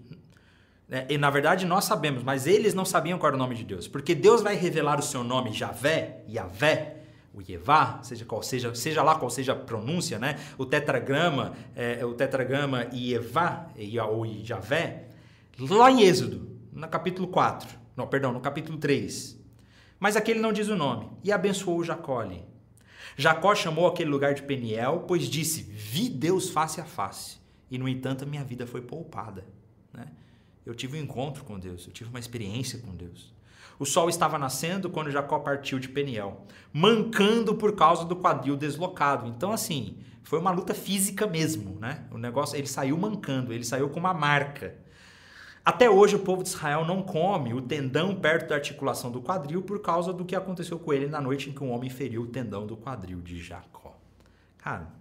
[0.89, 3.65] É, e na verdade nós sabemos, mas eles não sabiam qual era o nome de
[3.65, 3.89] Deus.
[3.89, 6.99] Porque Deus vai revelar o seu nome Javé, Yavé,
[7.35, 10.39] o Yevá, seja qual seja, seja lá qual seja a pronúncia, né?
[10.59, 13.69] O tetragrama, é, o tetragrama Yevá,
[14.09, 15.09] ou Javé,
[15.59, 17.82] lá em Êxodo, no capítulo 4.
[17.97, 19.39] Não, perdão, no capítulo 3.
[19.99, 21.11] Mas aqui ele não diz o nome.
[21.23, 22.45] E abençoou Jacó ali.
[23.17, 27.39] Jacó chamou aquele lugar de Peniel, pois disse: Vi Deus face a face,
[27.71, 29.47] e no entanto a minha vida foi poupada.
[29.93, 30.07] Né?
[30.65, 33.33] Eu tive um encontro com Deus, eu tive uma experiência com Deus.
[33.79, 39.27] O sol estava nascendo quando Jacó partiu de Peniel, mancando por causa do quadril deslocado.
[39.27, 42.05] Então, assim, foi uma luta física mesmo, né?
[42.11, 44.77] O negócio, ele saiu mancando, ele saiu com uma marca.
[45.65, 49.63] Até hoje o povo de Israel não come o tendão perto da articulação do quadril
[49.63, 52.27] por causa do que aconteceu com ele na noite em que um homem feriu o
[52.27, 53.97] tendão do quadril de Jacó.
[54.59, 54.93] Cara,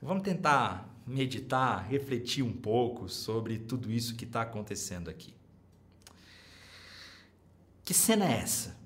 [0.00, 5.34] vamos tentar meditar, refletir um pouco sobre tudo isso que está acontecendo aqui.
[7.84, 8.76] Que cena é essa?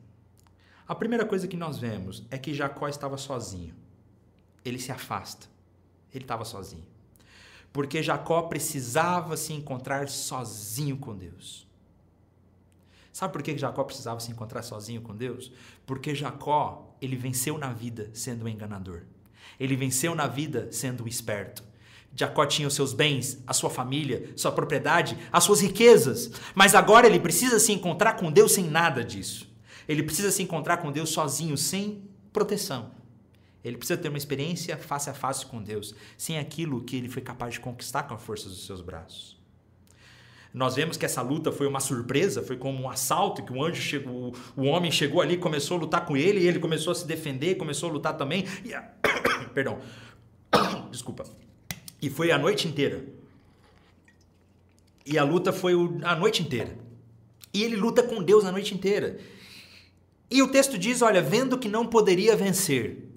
[0.87, 3.75] A primeira coisa que nós vemos é que Jacó estava sozinho.
[4.65, 5.47] Ele se afasta.
[6.13, 6.87] Ele estava sozinho.
[7.73, 11.67] Porque Jacó precisava se encontrar sozinho com Deus.
[13.13, 15.51] Sabe por que Jacó precisava se encontrar sozinho com Deus?
[15.85, 19.03] Porque Jacó, ele venceu na vida sendo um enganador.
[19.59, 21.65] Ele venceu na vida sendo um esperto.
[22.15, 27.07] Jacó tinha os seus bens, a sua família, sua propriedade, as suas riquezas, mas agora
[27.07, 29.49] ele precisa se encontrar com Deus sem nada disso.
[29.87, 32.03] Ele precisa se encontrar com Deus sozinho, sem
[32.33, 32.91] proteção.
[33.65, 37.23] Ele precisa ter uma experiência face a face com Deus, sem aquilo que ele foi
[37.23, 39.39] capaz de conquistar com a força dos seus braços.
[40.53, 43.83] Nós vemos que essa luta foi uma surpresa, foi como um assalto, que o anjo
[43.83, 47.07] chegou, o homem chegou ali, começou a lutar com ele, e ele começou a se
[47.07, 48.45] defender, começou a lutar também.
[48.65, 48.81] E a...
[49.53, 49.79] Perdão.
[50.91, 51.25] Desculpa.
[52.01, 53.05] E foi a noite inteira.
[55.05, 56.77] E a luta foi a noite inteira.
[57.53, 59.19] E ele luta com Deus a noite inteira.
[60.31, 63.08] E o texto diz: olha, vendo que não poderia vencer.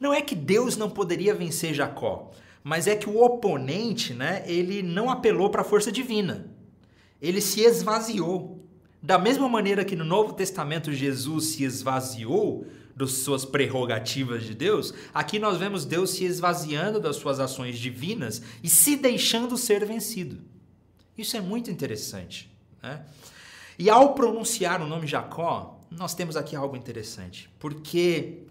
[0.00, 2.32] Não é que Deus não poderia vencer Jacó,
[2.64, 6.50] mas é que o oponente, né, ele não apelou para a força divina.
[7.20, 8.66] Ele se esvaziou.
[9.02, 12.66] Da mesma maneira que no Novo Testamento Jesus se esvaziou,
[13.00, 18.42] das suas prerrogativas de Deus, aqui nós vemos Deus se esvaziando das suas ações divinas
[18.62, 20.38] e se deixando ser vencido.
[21.16, 22.50] Isso é muito interessante.
[22.82, 23.02] Né?
[23.78, 28.42] E ao pronunciar o nome Jacó, nós temos aqui algo interessante, porque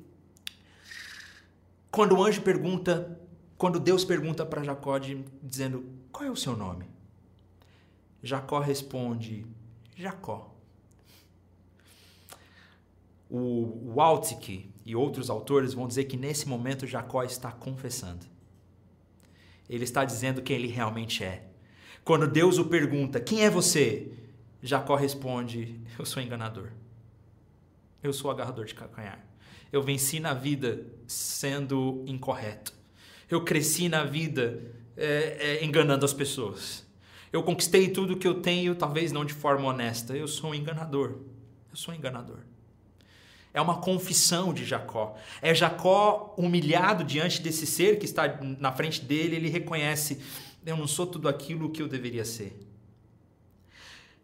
[1.92, 3.20] quando o anjo pergunta,
[3.58, 4.98] quando Deus pergunta para Jacó
[5.42, 6.86] dizendo qual é o seu nome,
[8.22, 9.46] Jacó responde
[9.96, 10.50] Jacó
[13.30, 18.26] o Waltzik e outros autores vão dizer que nesse momento Jacó está confessando.
[19.70, 21.46] Ele está dizendo quem ele realmente é.
[22.04, 24.12] Quando Deus o pergunta: Quem é você?
[24.64, 26.72] Jacó responde: Eu sou enganador.
[28.02, 29.24] Eu sou agarrador de calcanhar.
[29.72, 32.74] Eu venci na vida sendo incorreto.
[33.30, 34.62] Eu cresci na vida
[34.98, 36.86] é, é, enganando as pessoas.
[37.32, 40.18] Eu conquistei tudo que eu tenho, talvez não de forma honesta.
[40.18, 41.18] Eu sou um enganador.
[41.70, 42.40] Eu sou um enganador.
[43.54, 45.16] É uma confissão de Jacó.
[45.42, 50.20] É Jacó humilhado diante desse ser que está na frente dele, ele reconhece:
[50.66, 52.60] eu não sou tudo aquilo que eu deveria ser.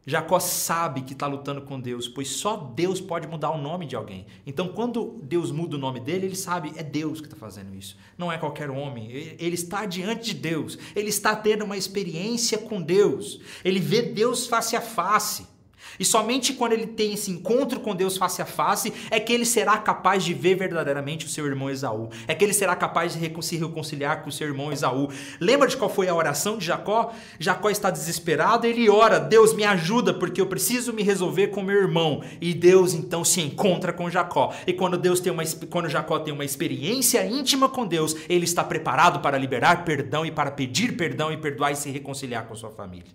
[0.05, 3.95] Jacó sabe que está lutando com Deus, pois só Deus pode mudar o nome de
[3.95, 4.27] alguém.
[4.45, 7.97] Então, quando Deus muda o nome dele, ele sabe, é Deus que está fazendo isso.
[8.17, 9.09] Não é qualquer homem.
[9.11, 10.77] Ele está diante de Deus.
[10.95, 13.39] Ele está tendo uma experiência com Deus.
[13.63, 15.54] Ele vê Deus face a face.
[15.99, 19.45] E somente quando ele tem esse encontro com Deus face a face é que ele
[19.45, 22.09] será capaz de ver verdadeiramente o seu irmão Esaú.
[22.27, 25.09] É que ele será capaz de se reconciliar com o seu irmão Esaú.
[25.39, 27.13] Lembra de qual foi a oração de Jacó?
[27.39, 31.75] Jacó está desesperado, ele ora: Deus me ajuda porque eu preciso me resolver com meu
[31.75, 32.23] irmão.
[32.41, 34.53] E Deus então se encontra com Jacó.
[34.67, 38.63] E quando Deus tem uma quando Jacó tem uma experiência íntima com Deus, ele está
[38.63, 42.71] preparado para liberar perdão e para pedir perdão e perdoar e se reconciliar com sua
[42.71, 43.11] família.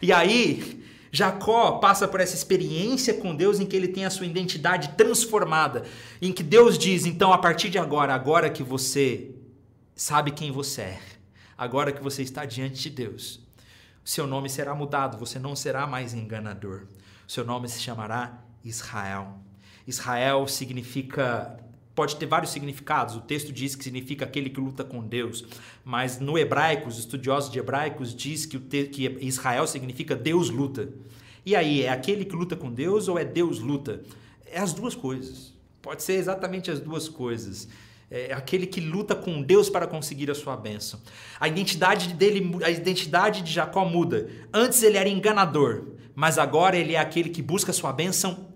[0.00, 0.84] E aí,
[1.14, 5.84] Jacó passa por essa experiência com Deus em que ele tem a sua identidade transformada,
[6.20, 9.30] em que Deus diz: então, a partir de agora, agora que você
[9.94, 11.00] sabe quem você é,
[11.56, 13.40] agora que você está diante de Deus,
[14.04, 16.88] seu nome será mudado, você não será mais enganador.
[17.28, 19.38] Seu nome se chamará Israel.
[19.86, 21.56] Israel significa
[21.94, 23.14] pode ter vários significados.
[23.14, 25.44] O texto diz que significa aquele que luta com Deus,
[25.84, 30.88] mas no hebraico, os estudiosos de hebraicos diz que, o que Israel significa Deus luta.
[31.46, 34.02] E aí, é aquele que luta com Deus ou é Deus luta?
[34.46, 35.52] É as duas coisas.
[35.82, 37.68] Pode ser exatamente as duas coisas.
[38.10, 41.00] É aquele que luta com Deus para conseguir a sua bênção.
[41.38, 44.28] A identidade dele, a identidade de Jacó muda.
[44.52, 48.48] Antes ele era enganador, mas agora ele é aquele que busca a sua bênção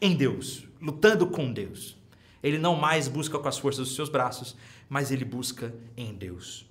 [0.00, 1.97] em Deus, lutando com Deus.
[2.42, 4.56] Ele não mais busca com as forças dos seus braços,
[4.88, 6.66] mas ele busca em Deus.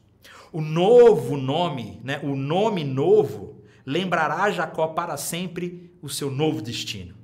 [0.52, 7.16] O novo nome, né, o nome novo, lembrará Jacó para sempre o seu novo destino.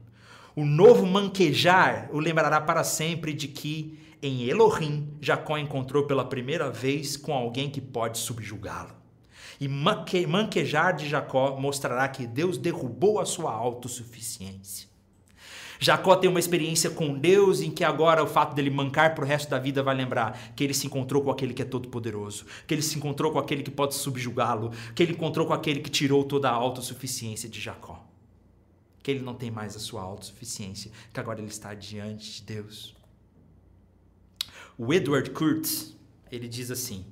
[0.56, 6.70] O novo manquejar o lembrará para sempre de que em Elohim Jacó encontrou pela primeira
[6.70, 8.96] vez com alguém que pode subjugá-lo.
[9.60, 14.93] E manquejar de Jacó mostrará que Deus derrubou a sua autossuficiência.
[15.84, 19.28] Jacó tem uma experiência com Deus em que agora o fato dele mancar para o
[19.28, 22.46] resto da vida vai lembrar que ele se encontrou com aquele que é todo poderoso,
[22.66, 25.90] que ele se encontrou com aquele que pode subjugá-lo, que ele encontrou com aquele que
[25.90, 28.02] tirou toda a autossuficiência de Jacó.
[29.04, 32.96] Que ele não tem mais a sua autossuficiência, que agora ele está diante de Deus.
[34.78, 35.94] O Edward Kurtz,
[36.32, 37.06] ele diz assim: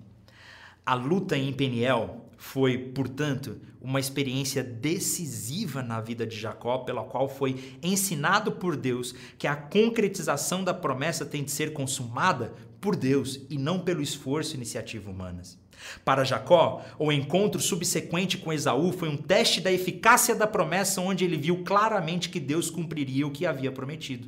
[0.85, 7.29] a luta em Peniel foi, portanto, uma experiência decisiva na vida de Jacó, pela qual
[7.29, 13.41] foi ensinado por Deus que a concretização da promessa tem de ser consumada por Deus
[13.47, 15.59] e não pelo esforço e iniciativa humanas.
[16.03, 21.23] Para Jacó, o encontro subsequente com Esaú foi um teste da eficácia da promessa, onde
[21.23, 24.27] ele viu claramente que Deus cumpriria o que havia prometido.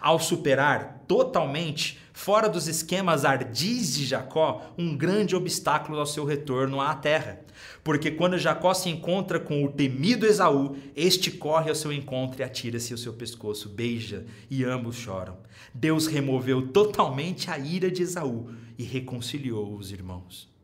[0.00, 6.80] Ao superar totalmente, fora dos esquemas ardis de Jacó, um grande obstáculo ao seu retorno
[6.80, 7.38] à terra.
[7.84, 12.44] Porque quando Jacó se encontra com o temido Esaú, este corre ao seu encontro e
[12.44, 15.38] atira-se ao seu pescoço, beija e ambos choram.
[15.72, 20.57] Deus removeu totalmente a ira de Esaú e reconciliou os irmãos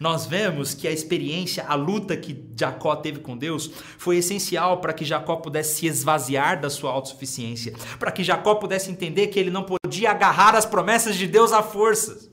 [0.00, 4.94] nós vemos que a experiência, a luta que Jacó teve com Deus foi essencial para
[4.94, 9.50] que Jacó pudesse se esvaziar da sua autossuficiência, para que Jacó pudesse entender que ele
[9.50, 12.30] não podia agarrar as promessas de Deus à força.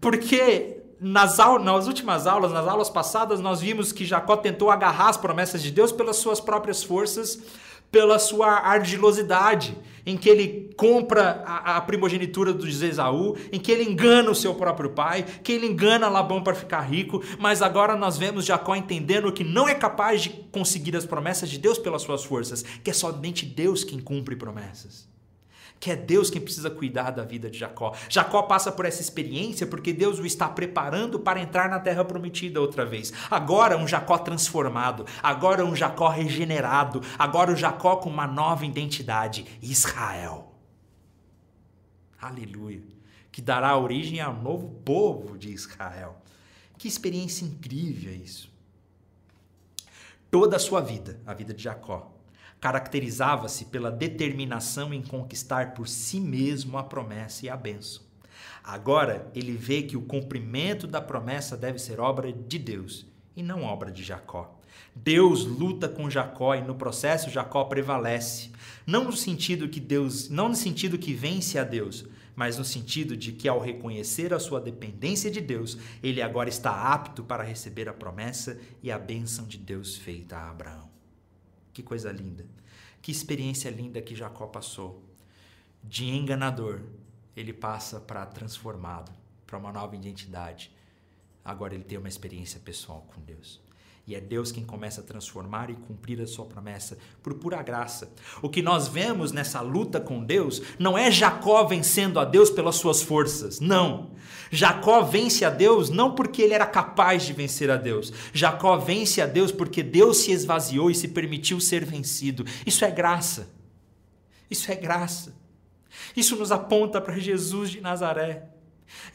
[0.00, 5.18] Porque nas, nas últimas aulas, nas aulas passadas, nós vimos que Jacó tentou agarrar as
[5.18, 7.42] promessas de Deus pelas suas próprias forças,
[7.92, 9.76] pela sua ardilosidade,
[10.06, 14.54] em que ele compra a, a primogenitura do Esaú, em que ele engana o seu
[14.54, 19.32] próprio pai, que ele engana Labão para ficar rico, mas agora nós vemos Jacó entendendo
[19.32, 22.94] que não é capaz de conseguir as promessas de Deus pelas suas forças, que é
[22.94, 25.13] somente Deus quem cumpre promessas
[25.84, 27.94] que é Deus quem precisa cuidar da vida de Jacó.
[28.08, 32.58] Jacó passa por essa experiência porque Deus o está preparando para entrar na terra prometida
[32.58, 33.12] outra vez.
[33.30, 39.44] Agora um Jacó transformado, agora um Jacó regenerado, agora um Jacó com uma nova identidade,
[39.60, 40.54] Israel.
[42.18, 42.82] Aleluia.
[43.30, 46.16] Que dará origem ao novo povo de Israel.
[46.78, 48.50] Que experiência incrível é isso.
[50.30, 52.13] Toda a sua vida, a vida de Jacó,
[52.64, 58.02] caracterizava-se pela determinação em conquistar por si mesmo a promessa e a bênção.
[58.64, 63.04] Agora ele vê que o cumprimento da promessa deve ser obra de Deus
[63.36, 64.58] e não obra de Jacó.
[64.96, 68.50] Deus luta com Jacó e no processo Jacó prevalece,
[68.86, 73.14] não no sentido que Deus, não no sentido que vence a Deus, mas no sentido
[73.14, 77.90] de que ao reconhecer a sua dependência de Deus, ele agora está apto para receber
[77.90, 80.93] a promessa e a bênção de Deus feita a Abraão.
[81.74, 82.46] Que coisa linda.
[83.02, 85.02] Que experiência linda que Jacó passou.
[85.82, 86.80] De enganador,
[87.36, 89.12] ele passa para transformado,
[89.46, 90.70] para uma nova identidade.
[91.44, 93.60] Agora ele tem uma experiência pessoal com Deus.
[94.06, 98.12] E é Deus quem começa a transformar e cumprir a sua promessa por pura graça.
[98.42, 102.76] O que nós vemos nessa luta com Deus não é Jacó vencendo a Deus pelas
[102.76, 103.60] suas forças.
[103.60, 104.10] Não.
[104.50, 108.12] Jacó vence a Deus não porque ele era capaz de vencer a Deus.
[108.34, 112.44] Jacó vence a Deus porque Deus se esvaziou e se permitiu ser vencido.
[112.66, 113.54] Isso é graça.
[114.50, 115.34] Isso é graça.
[116.14, 118.50] Isso nos aponta para Jesus de Nazaré.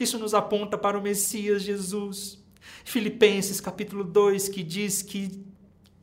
[0.00, 2.40] Isso nos aponta para o Messias Jesus.
[2.84, 5.44] Filipenses capítulo 2, que diz que,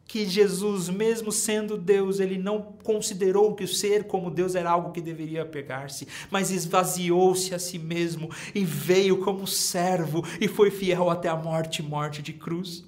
[0.05, 4.91] que Jesus, mesmo sendo Deus, ele não considerou que o ser como Deus era algo
[4.91, 11.10] que deveria pegar-se, mas esvaziou-se a si mesmo e veio como servo e foi fiel
[11.10, 12.86] até a morte morte de cruz.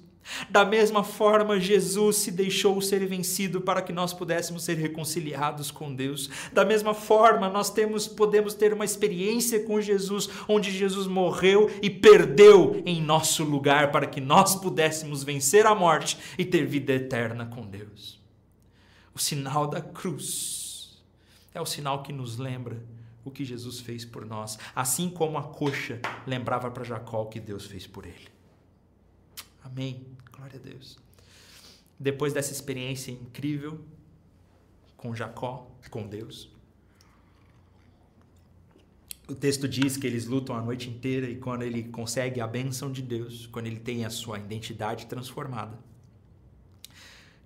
[0.48, 5.94] Da mesma forma, Jesus se deixou ser vencido para que nós pudéssemos ser reconciliados com
[5.94, 6.30] Deus.
[6.52, 11.90] Da mesma forma, nós temos, podemos ter uma experiência com Jesus, onde Jesus morreu e
[11.90, 17.46] perdeu em nosso lugar para que nós pudéssemos vencer a morte e ter vida eterna
[17.46, 18.20] com Deus.
[19.14, 21.02] O sinal da cruz
[21.52, 22.82] é o sinal que nos lembra
[23.24, 27.40] o que Jesus fez por nós, assim como a coxa lembrava para Jacó o que
[27.40, 28.39] Deus fez por ele.
[29.62, 30.06] Amém.
[30.32, 30.98] Glória a Deus.
[31.98, 33.80] Depois dessa experiência incrível
[34.96, 36.50] com Jacó, com Deus,
[39.28, 42.90] o texto diz que eles lutam a noite inteira e quando ele consegue a bênção
[42.90, 45.78] de Deus, quando ele tem a sua identidade transformada.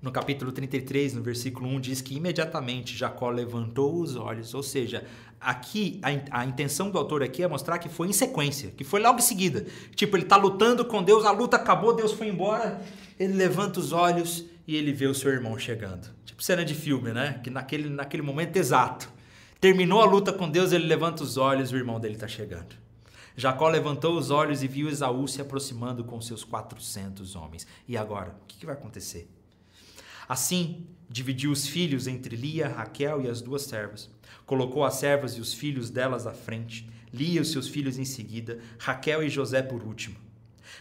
[0.00, 5.06] No capítulo 33, no versículo 1, diz que imediatamente Jacó levantou os olhos, ou seja,
[5.44, 9.00] aqui a, a, intenção do autor aqui é mostrar que foi em sequência, que foi
[9.00, 9.66] logo em seguida.
[9.94, 12.80] Tipo, ele está lutando com Deus, a luta acabou, Deus foi embora,
[13.18, 16.08] ele levanta os olhos e ele vê o seu irmão chegando.
[16.24, 17.40] Tipo cena de filme, né?
[17.42, 19.12] Que naquele, naquele momento exato.
[19.60, 22.74] Terminou a luta com Deus, ele levanta os olhos e o irmão dele está chegando.
[23.36, 27.66] Jacó levantou os olhos e viu Esaú se aproximando com seus 400 homens.
[27.88, 28.30] E agora?
[28.42, 29.28] O que, que vai acontecer?
[30.28, 34.10] Assim, dividiu os filhos entre Lia, Raquel e as duas servas.
[34.46, 38.04] Colocou as servas e os filhos delas à frente, Lia e os seus filhos em
[38.04, 40.16] seguida, Raquel e José por último.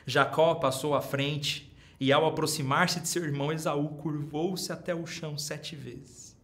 [0.05, 5.37] Jacó passou à frente e, ao aproximar-se de seu irmão Esaú, curvou-se até o chão
[5.37, 6.35] sete vezes.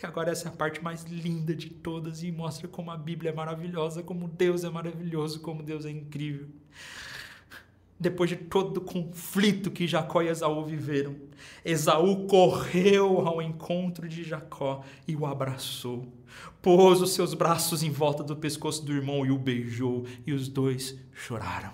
[0.00, 3.30] E agora essa é a parte mais linda de todas e mostra como a Bíblia
[3.30, 6.48] é maravilhosa, como Deus é maravilhoso, como Deus é incrível.
[8.00, 11.16] Depois de todo o conflito que Jacó e Esaú viveram,
[11.64, 16.06] Esaú correu ao encontro de Jacó e o abraçou.
[16.62, 20.48] Pôs os seus braços em volta do pescoço do irmão e o beijou, e os
[20.48, 21.72] dois choraram.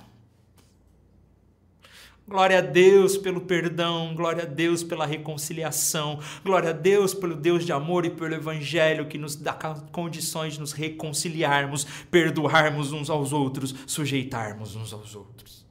[2.26, 7.66] Glória a Deus pelo perdão, glória a Deus pela reconciliação, glória a Deus pelo Deus
[7.66, 9.52] de amor e pelo Evangelho que nos dá
[9.92, 15.63] condições de nos reconciliarmos, perdoarmos uns aos outros, sujeitarmos uns aos outros.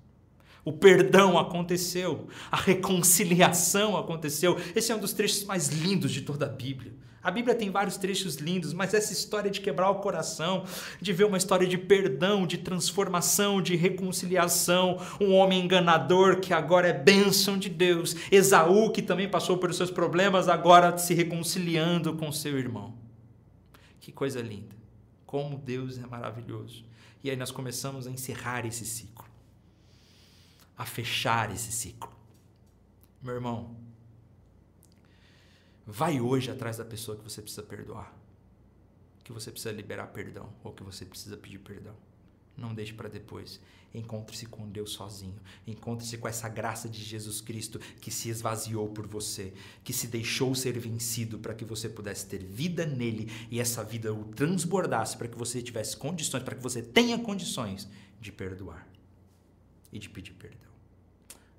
[0.66, 4.58] O perdão aconteceu, a reconciliação aconteceu.
[4.76, 6.94] Esse é um dos trechos mais lindos de toda a Bíblia.
[7.24, 10.66] A Bíblia tem vários trechos lindos, mas essa história de quebrar o coração,
[11.02, 16.90] de ver uma história de perdão, de transformação, de reconciliação, um homem enganador que agora
[16.90, 22.30] é bênção de Deus, Esaú que também passou por seus problemas, agora se reconciliando com
[22.30, 22.94] seu irmão.
[24.02, 24.76] Que coisa linda!
[25.26, 26.84] Como Deus é maravilhoso.
[27.24, 29.13] E aí nós começamos a encerrar esse ciclo,
[30.78, 32.12] a fechar esse ciclo.
[33.22, 33.76] Meu irmão,
[35.86, 38.16] Vai hoje atrás da pessoa que você precisa perdoar.
[39.24, 41.96] Que você precisa liberar perdão ou que você precisa pedir perdão.
[42.56, 43.60] Não deixe para depois.
[43.94, 45.40] Encontre-se com Deus sozinho.
[45.68, 49.54] Encontre-se com essa graça de Jesus Cristo que se esvaziou por você,
[49.84, 54.14] que se deixou ser vencido para que você pudesse ter vida nele e essa vida
[54.14, 57.90] o transbordasse para que você tivesse condições, para que você tenha condições
[58.22, 58.88] de perdoar
[59.92, 60.63] e de pedir perdão.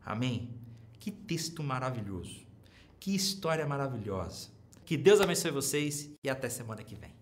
[0.04, 0.50] Amém?
[0.98, 2.44] Que texto maravilhoso.
[2.98, 4.48] Que história maravilhosa.
[4.84, 7.13] Que Deus abençoe vocês e até semana que vem.